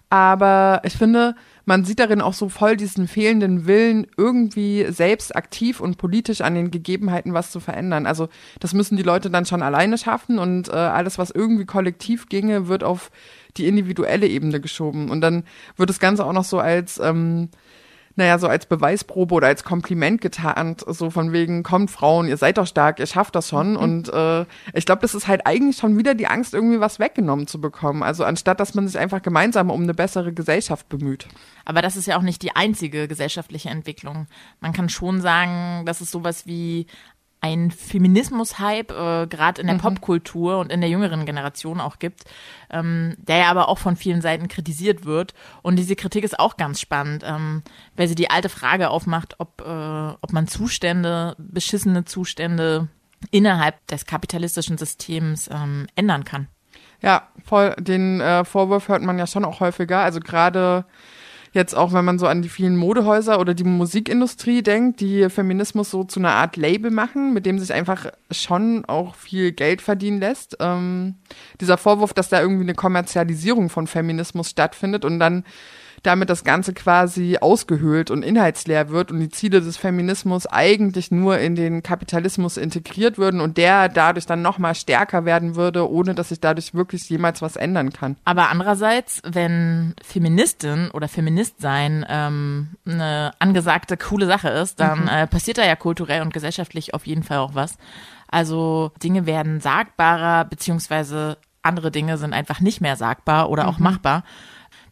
[0.09, 5.81] Aber ich finde, man sieht darin auch so voll diesen fehlenden Willen, irgendwie selbst aktiv
[5.81, 8.07] und politisch an den Gegebenheiten was zu verändern.
[8.07, 8.29] Also
[8.61, 12.69] das müssen die Leute dann schon alleine schaffen und äh, alles, was irgendwie kollektiv ginge,
[12.69, 13.11] wird auf
[13.57, 15.11] die individuelle Ebene geschoben.
[15.11, 15.45] Und dann
[15.77, 17.49] wird das Ganze auch noch so als ähm,
[18.17, 22.59] naja, so als Beweisprobe oder als Kompliment getarnt, so von wegen, kommt Frauen, ihr seid
[22.59, 23.73] doch stark, ihr schafft das schon.
[23.73, 23.77] Mhm.
[23.77, 24.45] Und äh,
[24.75, 28.03] ich glaube, das ist halt eigentlich schon wieder die Angst, irgendwie was weggenommen zu bekommen.
[28.03, 31.29] Also anstatt, dass man sich einfach gemeinsam um eine bessere Gesellschaft bemüht.
[31.65, 34.27] Aber das ist ja auch nicht die einzige gesellschaftliche Entwicklung.
[34.61, 36.87] Man kann schon sagen, dass es sowas wie
[37.43, 39.81] ein Feminismus-Hype, äh, gerade in der mhm.
[39.81, 42.25] Popkultur und in der jüngeren Generation auch gibt,
[42.71, 45.35] ähm, der ja aber auch von vielen Seiten kritisiert wird.
[45.61, 47.63] Und diese Kritik ist auch ganz spannend, ähm,
[47.97, 52.89] weil sie die alte Frage aufmacht, ob, äh, ob man Zustände, beschissene Zustände
[53.33, 56.47] innerhalb des kapitalistischen Systems ähm, ändern kann.
[57.01, 57.75] Ja, voll.
[57.79, 59.99] Den äh, Vorwurf hört man ja schon auch häufiger.
[59.99, 60.85] Also gerade
[61.53, 65.91] jetzt auch, wenn man so an die vielen Modehäuser oder die Musikindustrie denkt, die Feminismus
[65.91, 70.21] so zu einer Art Label machen, mit dem sich einfach schon auch viel Geld verdienen
[70.21, 70.57] lässt.
[70.61, 71.15] Ähm,
[71.61, 75.45] dieser Vorwurf, dass da irgendwie eine Kommerzialisierung von Feminismus stattfindet und dann
[76.03, 81.39] damit das Ganze quasi ausgehöhlt und inhaltsleer wird und die Ziele des Feminismus eigentlich nur
[81.39, 86.31] in den Kapitalismus integriert würden und der dadurch dann nochmal stärker werden würde, ohne dass
[86.31, 88.17] sich dadurch wirklich jemals was ändern kann.
[88.25, 95.09] Aber andererseits, wenn Feministin oder Feminist sein ähm, eine angesagte, coole Sache ist, dann Mhm.
[95.09, 97.77] äh, passiert da ja kulturell und gesellschaftlich auf jeden Fall auch was.
[98.29, 103.85] Also Dinge werden sagbarer, beziehungsweise andere Dinge sind einfach nicht mehr sagbar oder auch Mhm.
[103.85, 104.25] machbar.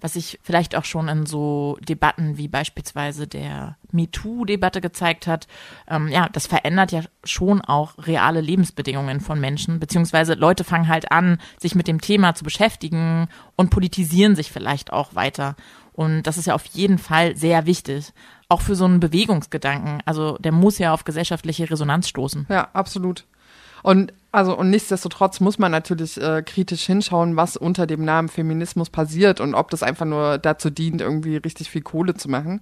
[0.00, 5.46] Was sich vielleicht auch schon in so Debatten wie beispielsweise der MeToo-Debatte gezeigt hat.
[5.88, 11.12] Ähm, ja, das verändert ja schon auch reale Lebensbedingungen von Menschen, beziehungsweise Leute fangen halt
[11.12, 15.56] an, sich mit dem Thema zu beschäftigen und politisieren sich vielleicht auch weiter.
[15.92, 18.12] Und das ist ja auf jeden Fall sehr wichtig.
[18.48, 20.00] Auch für so einen Bewegungsgedanken.
[20.06, 22.46] Also der muss ja auf gesellschaftliche Resonanz stoßen.
[22.48, 23.26] Ja, absolut.
[23.82, 28.90] Und also und nichtsdestotrotz muss man natürlich äh, kritisch hinschauen, was unter dem Namen Feminismus
[28.90, 32.61] passiert und ob das einfach nur dazu dient, irgendwie richtig viel Kohle zu machen.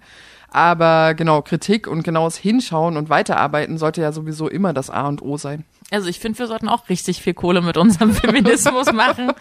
[0.50, 5.20] Aber genau, Kritik und genaues Hinschauen und Weiterarbeiten sollte ja sowieso immer das A und
[5.22, 5.64] O sein.
[5.90, 9.32] Also ich finde, wir sollten auch richtig viel Kohle mit unserem Feminismus machen.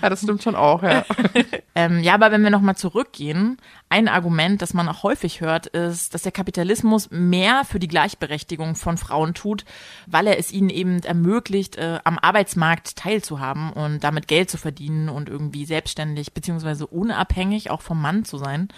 [0.00, 1.04] Ja, das stimmt schon auch, ja.
[1.74, 3.58] ähm, ja, aber wenn wir nochmal zurückgehen,
[3.90, 8.76] ein Argument, das man auch häufig hört, ist, dass der Kapitalismus mehr für die Gleichberechtigung
[8.76, 9.64] von Frauen tut,
[10.06, 15.10] weil er es ihnen eben ermöglicht, äh, am Arbeitsmarkt teilzuhaben und damit Geld zu verdienen
[15.10, 18.68] und irgendwie selbstständig beziehungsweise unabhängig auch vom Mann zu sein.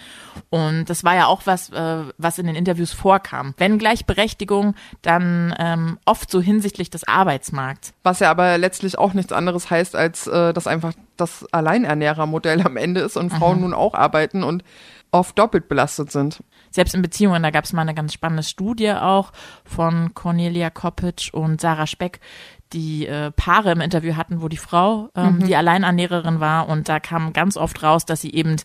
[0.49, 3.53] Und das war ja auch was, äh, was in den Interviews vorkam.
[3.57, 7.93] Wenn Gleichberechtigung, dann ähm, oft so hinsichtlich des Arbeitsmarkts.
[8.03, 12.77] Was ja aber letztlich auch nichts anderes heißt, als äh, dass einfach das Alleiernährermodell am
[12.77, 13.61] Ende ist und Frauen Mhm.
[13.63, 14.63] nun auch arbeiten und
[15.11, 16.43] oft doppelt belastet sind.
[16.69, 19.31] Selbst in Beziehungen, da gab es mal eine ganz spannende Studie auch
[19.63, 22.19] von Cornelia Koppitsch und Sarah Speck,
[22.73, 25.45] die äh, Paare im Interview hatten, wo die Frau ähm, Mhm.
[25.47, 28.57] die Alleinernährerin war und da kam ganz oft raus, dass sie eben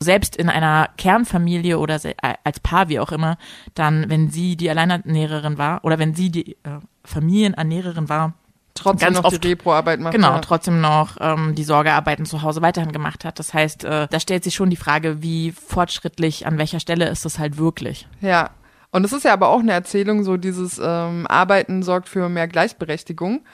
[0.00, 1.98] selbst in einer Kernfamilie oder
[2.44, 3.36] als Paar, wie auch immer,
[3.74, 8.34] dann, wenn sie die Alleinernährerin war oder wenn sie die äh, Familienernährerin war,
[8.74, 10.38] Trotzdem noch die Reproarbeit macht, Genau, ja.
[10.38, 13.40] trotzdem noch ähm, die Sorgearbeiten zu Hause weiterhin gemacht hat.
[13.40, 17.24] Das heißt, äh, da stellt sich schon die Frage, wie fortschrittlich, an welcher Stelle ist
[17.24, 18.06] das halt wirklich.
[18.20, 18.50] Ja.
[18.90, 22.48] Und es ist ja aber auch eine Erzählung, so dieses ähm, Arbeiten sorgt für mehr
[22.48, 23.44] Gleichberechtigung,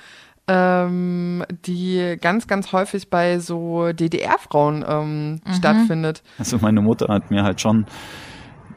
[0.47, 5.53] ähm, die ganz, ganz häufig bei so DDR-Frauen ähm, Mhm.
[5.53, 6.23] stattfindet.
[6.39, 7.87] Also meine Mutter hat mir halt schon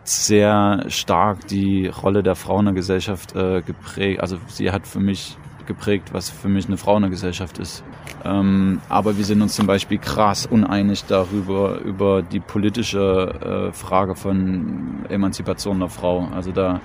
[0.03, 4.21] sehr stark die Rolle der Frau in der Gesellschaft äh, geprägt.
[4.21, 7.83] Also sie hat für mich geprägt, was für mich eine Frau in der Gesellschaft ist.
[8.25, 14.15] Ähm, aber wir sind uns zum Beispiel krass uneinig darüber, über die politische äh, Frage
[14.15, 16.27] von Emanzipation der Frau.
[16.33, 16.81] Also da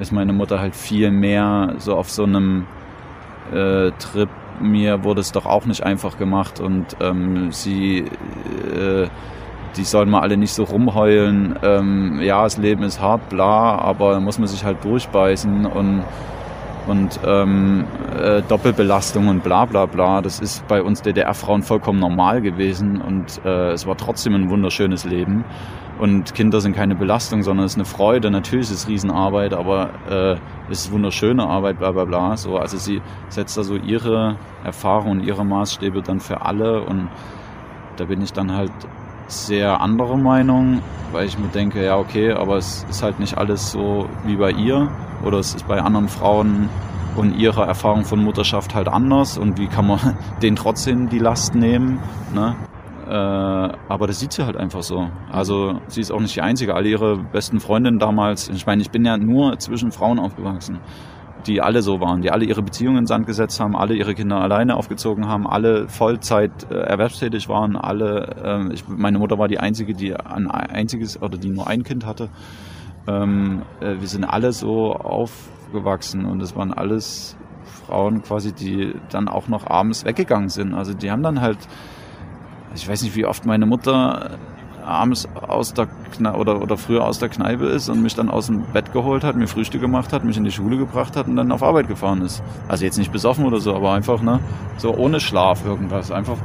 [0.00, 2.66] ist meine Mutter halt viel mehr so auf so einem
[3.52, 4.28] äh, Trip.
[4.60, 9.08] Mir wurde es doch auch nicht einfach gemacht und ähm, sie, äh,
[9.76, 11.58] die sollen mal alle nicht so rumheulen.
[11.62, 16.04] Ähm, ja, das Leben ist hart, bla, aber da muss man sich halt durchbeißen und
[16.86, 17.84] und ähm,
[18.18, 20.20] äh, Doppelbelastung und bla bla bla.
[20.20, 25.04] Das ist bei uns DDR-Frauen vollkommen normal gewesen und äh, es war trotzdem ein wunderschönes
[25.04, 25.44] Leben.
[25.98, 28.30] Und Kinder sind keine Belastung, sondern es ist eine Freude.
[28.30, 30.32] Natürlich ist es Riesenarbeit, aber äh,
[30.70, 32.36] es ist wunderschöne Arbeit, bla bla bla.
[32.36, 37.08] So, also sie setzt da so ihre Erfahrung und ihre Maßstäbe dann für alle und
[37.96, 38.72] da bin ich dann halt
[39.26, 40.80] sehr anderer Meinung,
[41.12, 44.50] weil ich mir denke, ja okay, aber es ist halt nicht alles so wie bei
[44.50, 44.90] ihr
[45.24, 46.68] oder es ist bei anderen Frauen
[47.16, 51.54] und ihrer Erfahrung von Mutterschaft halt anders und wie kann man denen trotzdem die Last
[51.54, 52.00] nehmen,
[52.34, 52.56] ne?
[53.06, 55.08] Äh, aber das sieht sie halt einfach so.
[55.30, 56.74] Also sie ist auch nicht die Einzige.
[56.74, 60.80] Alle ihre besten Freundinnen damals, ich meine, ich bin ja nur zwischen Frauen aufgewachsen,
[61.46, 64.40] die alle so waren, die alle ihre Beziehungen in Sand gesetzt haben, alle ihre Kinder
[64.40, 69.58] alleine aufgezogen haben, alle Vollzeit äh, erwerbstätig waren, alle, äh, ich, meine Mutter war die
[69.58, 72.28] Einzige, die ein einziges oder die nur ein Kind hatte.
[73.06, 77.36] Ähm, äh, wir sind alle so aufgewachsen und es waren alles
[77.86, 80.74] Frauen quasi, die dann auch noch abends weggegangen sind.
[80.74, 81.58] Also die haben dann halt,
[82.74, 84.38] ich weiß nicht, wie oft meine Mutter
[84.84, 88.46] abends aus der Kne oder, oder früher aus der Kneipe ist und mich dann aus
[88.46, 91.36] dem Bett geholt hat, mir Frühstück gemacht hat, mich in die Schule gebracht hat und
[91.36, 92.42] dann auf Arbeit gefahren ist.
[92.68, 94.40] Also jetzt nicht besoffen oder so, aber einfach, ne,
[94.76, 96.10] so ohne Schlaf irgendwas.
[96.10, 96.38] Einfach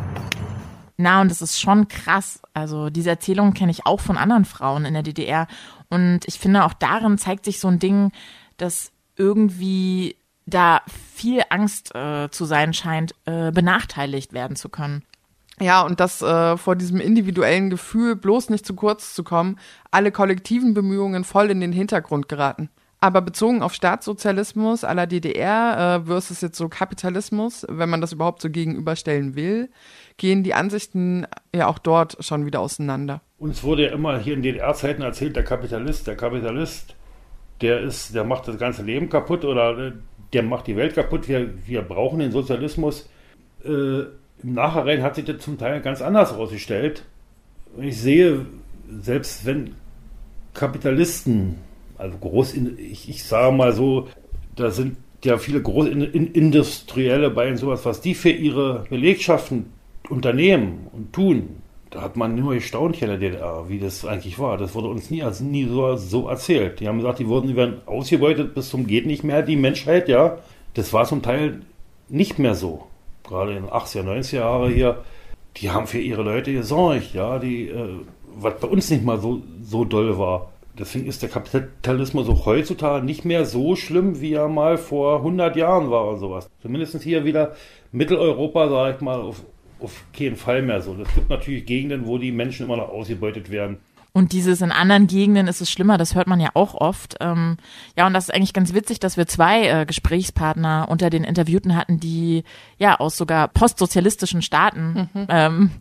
[0.98, 2.42] Na, und es ist schon krass.
[2.54, 5.48] Also diese Erzählungen kenne ich auch von anderen Frauen in der DDR.
[5.90, 8.12] Und ich finde, auch darin zeigt sich so ein Ding,
[8.58, 10.82] dass irgendwie da
[11.14, 15.04] viel Angst äh, zu sein scheint, äh, benachteiligt werden zu können.
[15.62, 19.58] Ja, und dass äh, vor diesem individuellen Gefühl bloß nicht zu kurz zu kommen,
[19.92, 22.70] alle kollektiven Bemühungen voll in den Hintergrund geraten.
[23.02, 28.42] Aber bezogen auf Staatssozialismus aller DDR äh, versus jetzt so Kapitalismus, wenn man das überhaupt
[28.42, 29.70] so gegenüberstellen will,
[30.18, 33.22] gehen die Ansichten ja auch dort schon wieder auseinander.
[33.38, 36.96] Uns wurde ja immer hier in DDR-Zeiten erzählt, der Kapitalist, der Kapitalist,
[37.62, 39.92] der ist, der macht das ganze Leben kaputt oder äh,
[40.34, 41.30] der macht die Welt kaputt.
[41.30, 43.10] Wir, wir brauchen den Sozialismus.
[43.64, 44.04] Äh,
[44.44, 47.04] Im Nachhinein hat sich das zum Teil ganz anders herausgestellt.
[47.78, 48.46] Ich sehe,
[49.02, 49.76] selbst wenn
[50.54, 51.56] Kapitalisten,
[51.98, 54.08] also groß, ich, ich sage mal so,
[54.56, 59.66] da sind ja viele Großindustrielle bei und sowas, was die für ihre Belegschaften
[60.10, 64.38] unternehmen und tun, da hat man nur gestaunt hier in der DDR, wie das eigentlich
[64.38, 64.58] war.
[64.58, 66.80] Das wurde uns nie, also nie so, so erzählt.
[66.80, 70.08] Die haben gesagt, die wurden, die werden ausgebeutet bis zum geht nicht mehr, die Menschheit,
[70.08, 70.38] ja.
[70.76, 71.62] Das war zum Teil
[72.08, 72.89] nicht mehr so.
[73.30, 75.04] Gerade in den 80er, 90er Jahre hier,
[75.58, 77.90] die haben für ihre Leute gesorgt, ja, die, äh,
[78.36, 80.52] was bei uns nicht mal so, so doll war.
[80.78, 85.56] Deswegen ist der Kapitalismus auch heutzutage nicht mehr so schlimm, wie er mal vor 100
[85.56, 86.50] Jahren war und sowas.
[86.62, 87.56] Zumindest hier wieder
[87.92, 89.44] Mitteleuropa, sage ich mal, auf
[89.80, 90.96] auf keinen Fall mehr so.
[91.02, 93.78] Es gibt natürlich Gegenden, wo die Menschen immer noch ausgebeutet werden.
[94.20, 97.16] Und dieses in anderen Gegenden ist es schlimmer, das hört man ja auch oft.
[97.22, 97.56] Ähm,
[97.96, 101.74] ja, und das ist eigentlich ganz witzig, dass wir zwei äh, Gesprächspartner unter den Interviewten
[101.74, 102.44] hatten, die
[102.78, 105.26] ja aus sogar postsozialistischen Staaten mhm.
[105.30, 105.72] ähm,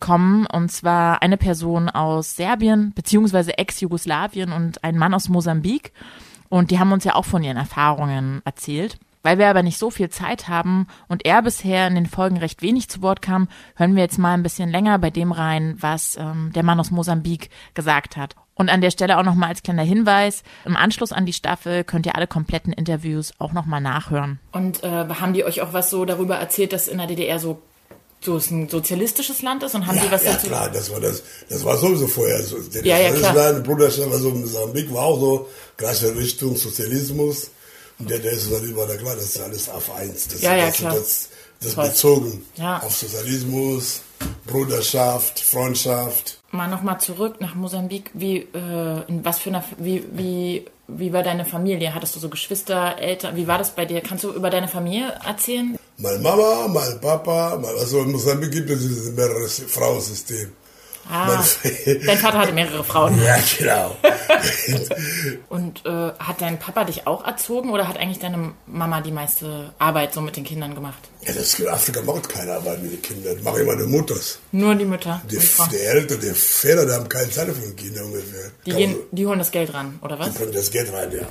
[0.00, 0.46] kommen.
[0.46, 5.92] Und zwar eine Person aus Serbien beziehungsweise Ex-Jugoslawien und ein Mann aus Mosambik.
[6.48, 8.98] Und die haben uns ja auch von ihren Erfahrungen erzählt.
[9.26, 12.62] Weil wir aber nicht so viel Zeit haben und er bisher in den Folgen recht
[12.62, 16.16] wenig zu Wort kam, hören wir jetzt mal ein bisschen länger bei dem rein, was
[16.16, 18.36] ähm, der Mann aus Mosambik gesagt hat.
[18.54, 22.06] Und an der Stelle auch nochmal als kleiner Hinweis, im Anschluss an die Staffel könnt
[22.06, 24.38] ihr alle kompletten Interviews auch nochmal nachhören.
[24.52, 27.60] Und äh, haben die euch auch was so darüber erzählt, dass in der DDR so
[28.20, 30.46] so es ein sozialistisches Land ist und haben ja, die was ja, dazu?
[30.46, 32.58] klar, das war das, das war sowieso vorher so.
[32.84, 33.54] Ja, ja, klar.
[33.54, 37.50] Bruderschaft, also Mosambik war auch so, gleiche Richtung Sozialismus.
[37.98, 40.28] Und der, der ist dann war da klar, das ist alles auf eins.
[40.28, 40.94] Das, ja, ja, das, klar.
[40.94, 41.28] das,
[41.60, 42.82] das bezogen ja.
[42.82, 44.02] auf Sozialismus,
[44.46, 46.38] Bruderschaft, Freundschaft.
[46.50, 48.10] Mal nochmal zurück nach Mosambik.
[48.12, 51.94] Wie, äh, in was für eine, wie, wie, wie war deine Familie?
[51.94, 53.34] Hattest du so Geschwister, Eltern?
[53.36, 54.00] Wie war das bei dir?
[54.02, 55.78] Kannst du über deine Familie erzählen?
[55.98, 60.52] Meine Mama, mein Papa, mein, also in Mosambik gibt es dieses mehrere Frauensystem.
[61.08, 61.44] Ah,
[62.06, 63.20] dein Vater hatte mehrere Frauen.
[63.22, 63.96] Ja, genau.
[65.48, 69.72] Und äh, hat dein Papa dich auch erzogen oder hat eigentlich deine Mama die meiste
[69.78, 70.98] Arbeit so mit den Kindern gemacht?
[71.22, 73.42] Ja, das Afrika macht keine Arbeit mit den Kindern.
[73.42, 74.38] Machen immer die Mutters.
[74.52, 75.20] Nur die Mütter.
[75.30, 78.50] Die, die Eltern, die Väter, die haben keine Zeit für Kinder ungefähr.
[78.64, 80.32] Die, gehen, die holen das Geld ran, oder was?
[80.32, 81.26] Die bringen das Geld rein, ja.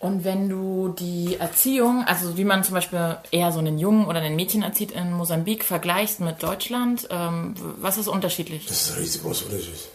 [0.00, 4.20] Und wenn du die Erziehung, also wie man zum Beispiel eher so einen Jungen oder
[4.20, 8.66] ein Mädchen erzieht in Mosambik, vergleichst mit Deutschland, ähm, was ist unterschiedlich?
[8.66, 9.88] Das ist ein riesengroßer Unterschied.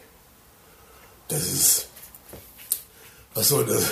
[1.30, 1.88] Das ist.
[3.34, 3.84] Achso, das,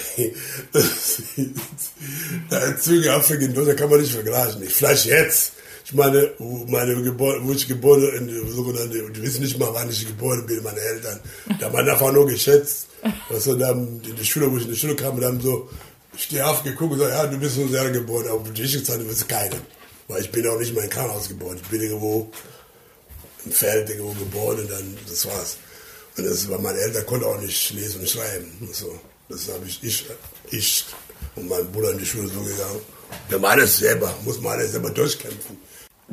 [0.74, 4.62] das Erziehung in Afrika in Deutschland kann man nicht vergleichen.
[4.64, 5.54] Vielleicht jetzt.
[5.84, 6.32] Ich meine,
[6.68, 10.62] meine Geburt, wo ich geboren in sogenannte, ich weiß nicht mal, wann ich geboren bin,
[10.62, 11.20] meine Eltern.
[11.60, 12.88] Da haben einfach nur geschätzt.
[13.30, 15.70] Also, dann in der Schule, wo ich in die Schule kam, haben so,
[16.14, 18.86] ich stehe auf, geguckt und sage, ja, du bist so sehr geboren, aber für dich
[18.86, 19.62] Zeit bist keine.
[20.08, 21.58] Weil ich bin auch nicht mal in Krankenhaus geboren.
[21.62, 22.32] Ich bin irgendwo
[23.46, 25.58] im Feld irgendwo geboren und dann, das war's.
[26.18, 28.52] Und das war, meine Eltern konnten auch nicht lesen und schreiben.
[28.60, 29.00] Und so.
[29.30, 30.06] Das habe ich, ich,
[30.50, 30.86] ich
[31.36, 32.82] und mein Bruder in die Schule so gegangen.
[33.30, 35.58] Wir machen alles selber, muss man alles selber durchkämpfen.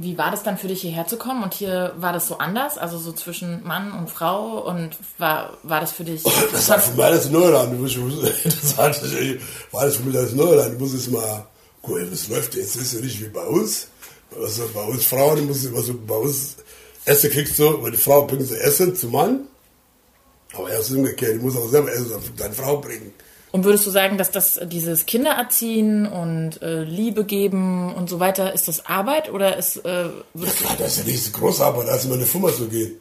[0.00, 1.42] Wie war das dann für dich hierher zu kommen?
[1.42, 2.78] Und hier war das so anders?
[2.78, 4.60] Also so zwischen Mann und Frau?
[4.64, 6.22] Und war, war das für dich.
[6.52, 7.72] Das war für mich alles Neuland.
[8.44, 10.74] Das war alles für mich alles Neuland.
[10.74, 11.46] Ich muss jetzt mal
[11.82, 13.88] gucken, das läuft jetzt ist ja nicht wie bei uns.
[14.40, 16.56] Also bei uns Frauen, muss, also bei uns
[17.04, 19.48] Essen kriegst du, wenn die Frau bringt sie Essen zum Mann.
[20.52, 23.12] Aber erst umgekehrt, die muss auch selber Essen deine Frau bringen.
[23.50, 28.52] Und würdest du sagen, dass das dieses Kindererziehen und äh, Liebe geben und so weiter,
[28.52, 29.76] ist das Arbeit oder ist.
[29.84, 32.68] Äh, ja klar, das ist ja nicht so große Arbeit, als in eine Firma zu
[32.68, 33.00] gehen.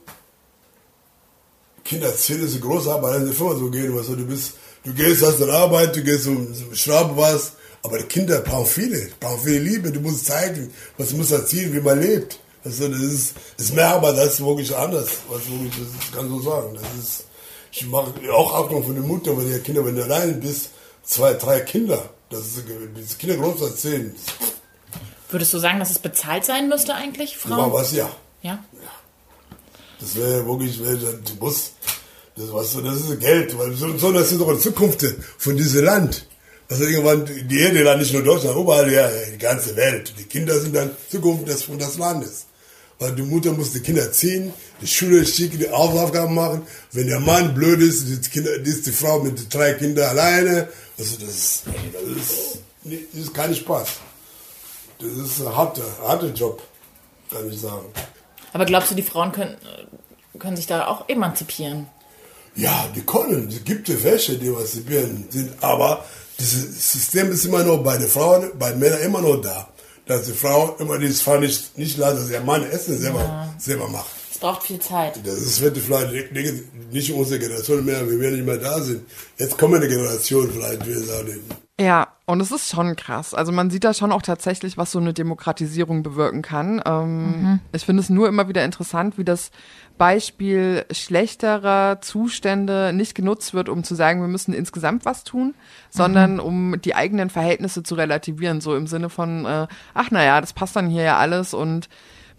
[1.83, 3.97] Kindererziehen ist eine große Arbeit, als in eine Firma zu gehen.
[3.97, 4.53] Weißt du, du, bist,
[4.85, 9.09] du gehst, hast eine Arbeit, du gehst um Schraube was, aber die Kinder brauchen viele,
[9.19, 9.91] brauchen viele Liebe.
[9.91, 12.39] Du musst zeigen, was du musst erziehen, wie man lebt.
[12.63, 15.09] Also das ist, ist mehr Arbeit als wirklich anders.
[15.29, 16.73] Was wirklich, das kann so sagen.
[16.73, 17.25] Das ist,
[17.71, 20.69] ich mache auch Achtung von der Mutter, wenn die Kinder, wenn du allein bist,
[21.03, 22.63] zwei, drei Kinder, das ist
[22.95, 24.15] das Kinder groß erzählen.
[25.29, 27.59] Würdest du sagen, dass es bezahlt sein müsste eigentlich, Frauen?
[27.59, 28.09] Ja, was ja.
[28.41, 28.63] Ja.
[29.99, 31.73] Das wäre wirklich, wär, du musst,
[32.35, 35.03] das, weißt du, das ist Geld, weil so, so das ist doch die Zukunft
[35.37, 36.27] von diesem Land.
[36.69, 40.13] Also irgendwann, die Erde dann nicht nur Deutschland, überall, ja, die ganze Welt.
[40.19, 42.46] Die Kinder sind dann Zukunft des, des Landes.
[42.99, 46.63] Weil die Mutter muss die Kinder ziehen, die Schule schicken, die Hausaufgaben machen.
[46.91, 50.67] Wenn der Mann blöd ist, die, Kinder, ist die Frau mit drei Kindern alleine.
[50.97, 53.89] Also das, das, ist, das ist kein Spaß.
[54.99, 56.63] Das ist ein harter, harter Job,
[57.29, 57.85] kann ich sagen.
[58.53, 59.57] Aber glaubst du, die Frauen können,
[60.39, 61.87] können sich da auch emanzipieren?
[62.55, 63.47] Ja, die können.
[63.49, 65.51] Es gibt ja welche, die emanzipieren sind.
[65.61, 66.03] Aber
[66.39, 69.69] dieses System ist immer noch bei den Frauen, bei den Männern immer noch da.
[70.07, 73.53] Dass die Frau immer die Frau nicht, nicht lässt, dass ihr Mann Essen selber, Ja.
[73.59, 74.09] selber macht.
[74.31, 75.19] Es braucht viel Zeit.
[75.25, 76.31] Das ist, wird vielleicht
[76.91, 79.03] nicht unsere Generation mehr, wenn wir nicht mehr da sind.
[79.37, 81.41] Jetzt kommen eine Generation vielleicht, wir sagen.
[81.79, 83.35] Ja, und es ist schon krass.
[83.35, 86.81] Also man sieht da schon auch tatsächlich, was so eine Demokratisierung bewirken kann.
[86.85, 87.59] Ähm, Mhm.
[87.71, 89.51] Ich finde es nur immer wieder interessant, wie das
[89.99, 95.53] Beispiel schlechterer Zustände nicht genutzt wird, um zu sagen, wir müssen insgesamt was tun,
[95.89, 96.39] sondern Mhm.
[96.39, 100.75] um die eigenen Verhältnisse zu relativieren, so im Sinne von, äh, ach naja, das passt
[100.75, 101.89] dann hier ja alles und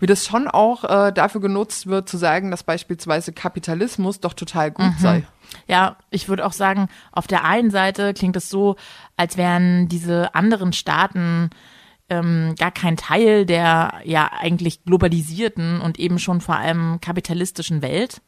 [0.01, 4.71] wie das schon auch äh, dafür genutzt wird, zu sagen, dass beispielsweise Kapitalismus doch total
[4.71, 4.99] gut Mhm.
[4.99, 5.27] sei.
[5.67, 8.77] Ja, ich würde auch sagen, auf der einen Seite klingt es so,
[9.17, 11.51] als wären diese anderen Staaten
[12.11, 18.23] ähm, gar kein Teil der ja eigentlich globalisierten und eben schon vor allem kapitalistischen Welt.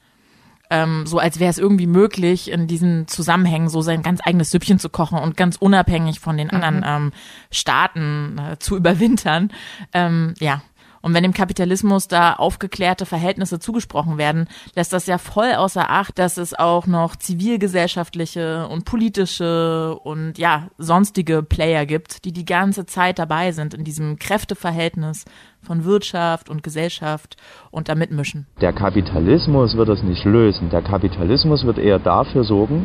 [0.72, 4.78] Ähm, so als wäre es irgendwie möglich, in diesen Zusammenhängen so sein ganz eigenes Süppchen
[4.78, 7.06] zu kochen und ganz unabhängig von den anderen Mhm.
[7.06, 7.12] ähm,
[7.50, 9.50] Staaten äh, zu überwintern.
[9.92, 10.62] Ähm, ja.
[11.02, 16.18] Und wenn dem Kapitalismus da aufgeklärte Verhältnisse zugesprochen werden, lässt das ja voll außer Acht,
[16.18, 22.86] dass es auch noch zivilgesellschaftliche und politische und ja, sonstige Player gibt, die die ganze
[22.86, 25.24] Zeit dabei sind in diesem Kräfteverhältnis
[25.62, 27.36] von Wirtschaft und Gesellschaft
[27.70, 28.46] und da mitmischen.
[28.60, 30.70] Der Kapitalismus wird das nicht lösen.
[30.70, 32.84] Der Kapitalismus wird eher dafür sorgen,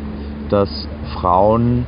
[0.50, 0.68] dass
[1.14, 1.86] Frauen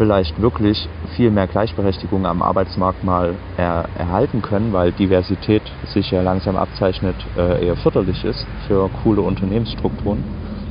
[0.00, 5.60] vielleicht wirklich viel mehr Gleichberechtigung am Arbeitsmarkt mal er, erhalten können, weil Diversität
[5.92, 10.24] sich ja langsam abzeichnet, äh, eher förderlich ist für coole Unternehmensstrukturen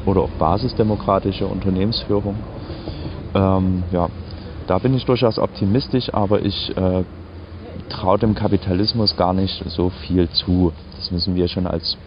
[0.08, 2.38] oder auch basisdemokratische Unternehmensführung.
[3.36, 4.10] Ähm, ja,
[4.66, 7.04] da bin ich durchaus optimistisch, aber ich äh,
[7.90, 10.74] traue dem Kapitalismus gar nicht so viel zu.
[10.96, 11.98] Das müssen wir schon als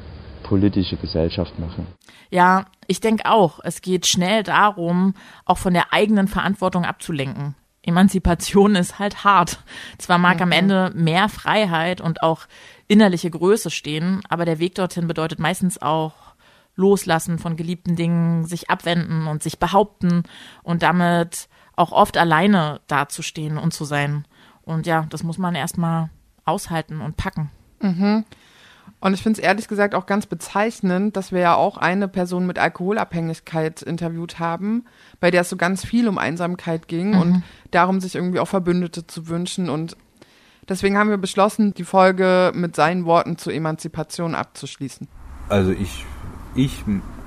[0.43, 1.87] politische Gesellschaft machen.
[2.31, 3.59] Ja, ich denke auch.
[3.65, 5.15] Es geht schnell darum,
[5.47, 7.55] auch von der eigenen Verantwortung abzulenken.
[7.83, 9.65] Emanzipation ist halt hart.
[9.97, 12.43] Zwar mag am Ende mehr Freiheit und auch
[12.89, 16.13] innerliche Größe stehen, aber der Weg dorthin bedeutet meistens auch
[16.75, 20.25] Loslassen von geliebten Dingen, sich abwenden und sich behaupten
[20.63, 24.27] und damit auch oft alleine dazustehen und zu sein.
[24.63, 26.11] Und ja, das muss man erstmal
[26.45, 27.51] aushalten und packen.
[27.81, 28.27] Mhm.
[29.01, 32.47] Und ich finde es ehrlich gesagt auch ganz bezeichnend, dass wir ja auch eine Person
[32.47, 34.85] mit Alkoholabhängigkeit interviewt haben,
[35.19, 37.21] bei der es so ganz viel um Einsamkeit ging Mhm.
[37.21, 37.43] und
[37.73, 39.69] darum, sich irgendwie auch Verbündete zu wünschen.
[39.69, 39.97] Und
[40.69, 45.09] deswegen haben wir beschlossen, die Folge mit seinen Worten zur Emanzipation abzuschließen.
[45.49, 46.05] Also ich,
[46.55, 46.85] ich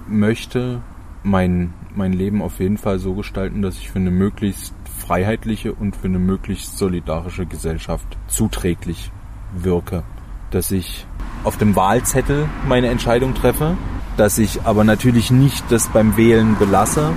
[0.07, 0.81] möchte
[1.23, 5.95] mein, mein Leben auf jeden Fall so gestalten, dass ich für eine möglichst freiheitliche und
[5.95, 9.11] für eine möglichst solidarische Gesellschaft zuträglich
[9.53, 10.03] wirke.
[10.51, 11.05] Dass ich
[11.45, 13.77] auf dem Wahlzettel meine Entscheidung treffe,
[14.17, 17.12] dass ich aber natürlich nicht das beim Wählen belasse,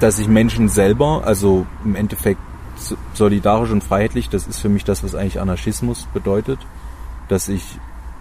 [0.00, 2.40] dass ich Menschen selber, also im Endeffekt
[2.76, 6.58] so- solidarisch und freiheitlich, das ist für mich das, was eigentlich Anarchismus bedeutet,
[7.28, 7.78] dass ich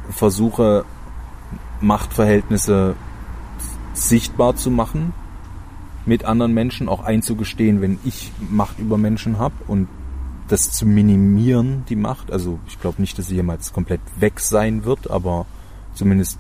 [0.10, 0.86] versuche,
[1.82, 2.96] Machtverhältnisse
[3.94, 5.14] sichtbar zu machen,
[6.06, 9.88] mit anderen Menschen auch einzugestehen, wenn ich Macht über Menschen habe und
[10.48, 12.32] das zu minimieren, die Macht.
[12.32, 15.46] Also ich glaube nicht, dass sie jemals komplett weg sein wird, aber
[15.94, 16.40] zumindest,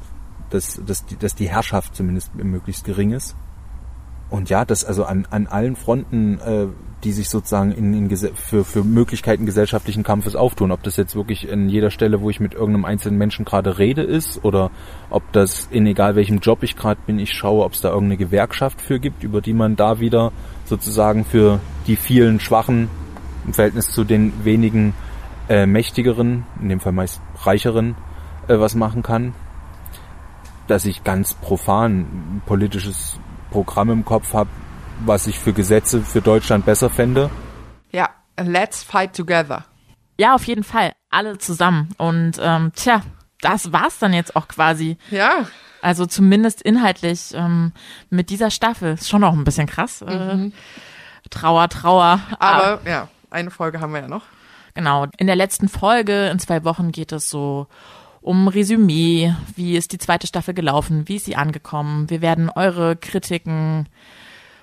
[0.49, 3.35] dass, dass, die, dass die Herrschaft zumindest möglichst gering ist.
[4.29, 6.67] Und ja, das also an, an allen Fronten, äh,
[7.03, 10.71] die sich sozusagen in, in für, für Möglichkeiten gesellschaftlichen Kampfes auftun.
[10.71, 14.01] Ob das jetzt wirklich an jeder Stelle, wo ich mit irgendeinem einzelnen Menschen gerade rede,
[14.01, 14.71] ist oder
[15.11, 18.17] ob das in egal welchem Job ich gerade bin, ich schaue, ob es da irgendeine
[18.17, 20.31] Gewerkschaft für gibt, über die man da wieder
[20.65, 22.89] sozusagen für die vielen Schwachen
[23.45, 24.93] im Verhältnis zu den wenigen
[25.49, 27.95] äh, mächtigeren, in dem Fall meist reicheren,
[28.47, 29.33] äh, was machen kann.
[30.67, 33.19] Dass ich ganz profan ein politisches
[33.51, 34.49] Programm im Kopf habe,
[35.05, 37.29] was ich für Gesetze für Deutschland besser fände.
[37.91, 38.09] Ja,
[38.41, 39.65] let's fight together.
[40.17, 40.93] Ja, auf jeden Fall.
[41.11, 41.89] Alle zusammen.
[41.97, 43.01] Und ähm, tja,
[43.41, 44.97] das war's dann jetzt auch quasi.
[45.11, 45.45] Ja.
[45.81, 47.71] Also zumindest inhaltlich ähm,
[48.09, 48.93] mit dieser Staffel.
[48.93, 50.01] Ist schon auch ein bisschen krass.
[50.01, 50.53] Äh, Mhm.
[51.29, 52.19] Trauer, Trauer.
[52.39, 54.23] Aber ja, eine Folge haben wir ja noch.
[54.73, 55.07] Genau.
[55.17, 57.67] In der letzten Folge, in zwei Wochen, geht es so
[58.21, 59.33] um Resümee.
[59.55, 61.07] Wie ist die zweite Staffel gelaufen?
[61.07, 62.09] Wie ist sie angekommen?
[62.09, 63.87] Wir werden eure Kritiken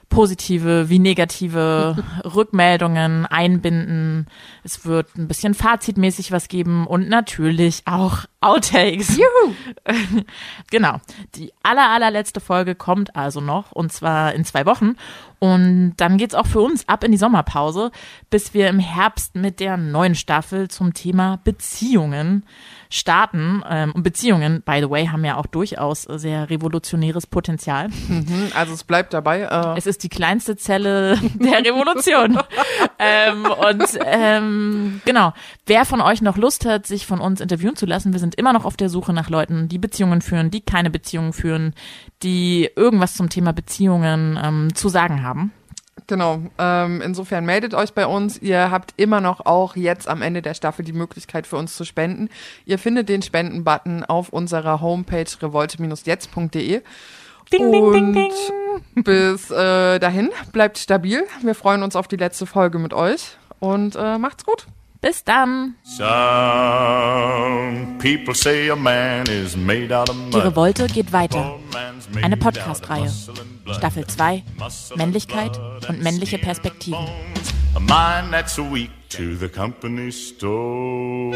[0.09, 4.27] positive wie negative Rückmeldungen einbinden.
[4.63, 9.17] Es wird ein bisschen fazitmäßig was geben und natürlich auch Outtakes.
[9.17, 9.55] Juhu!
[10.71, 11.01] genau.
[11.37, 14.97] Die aller, allerletzte Folge kommt also noch und zwar in zwei Wochen.
[15.43, 17.91] Und dann geht's auch für uns ab in die Sommerpause,
[18.31, 22.47] bis wir im Herbst mit der neuen Staffel zum Thema Beziehungen
[22.91, 23.61] starten.
[23.69, 27.89] Ähm, und Beziehungen, by the way, haben ja auch durchaus sehr revolutionäres Potenzial.
[27.89, 29.41] Mhm, also es bleibt dabei.
[29.41, 32.39] Äh es ist die kleinste Zelle der Revolution.
[33.01, 35.33] ähm, und ähm, genau,
[35.67, 38.53] wer von euch noch Lust hat, sich von uns interviewen zu lassen, wir sind immer
[38.53, 41.75] noch auf der Suche nach Leuten, die Beziehungen führen, die keine Beziehungen führen,
[42.23, 45.53] die irgendwas zum Thema Beziehungen ähm, zu sagen haben.
[46.07, 46.41] Genau.
[46.59, 48.39] Ähm, insofern meldet euch bei uns.
[48.39, 51.85] Ihr habt immer noch auch jetzt am Ende der Staffel die Möglichkeit für uns zu
[51.85, 52.29] spenden.
[52.65, 56.83] Ihr findet den Spenden-Button auf unserer Homepage revolte-jetzt.de.
[57.53, 58.33] Ding, ding, ding, ding.
[59.05, 61.25] bis äh, dahin bleibt stabil.
[61.43, 64.67] Wir freuen uns auf die letzte Folge mit euch und äh, macht's gut.
[65.03, 65.75] Bis dann.
[65.83, 66.07] Some
[67.99, 70.39] people say a man is made out of Die.
[70.39, 71.59] Revolte geht weiter.
[72.23, 73.11] Eine Podcast-Reihe.
[73.73, 74.45] Staffel 2.
[74.95, 77.05] Männlichkeit und männliche Perspektiven.
[77.75, 81.33] A mind that's weak to the company store.